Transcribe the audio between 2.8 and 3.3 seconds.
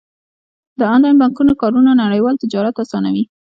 اسانوي.